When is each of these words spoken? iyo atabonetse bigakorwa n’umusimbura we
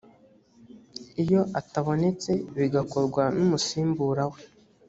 iyo 1.23 1.41
atabonetse 1.59 2.31
bigakorwa 2.57 3.23
n’umusimbura 3.37 4.23
we 4.31 4.39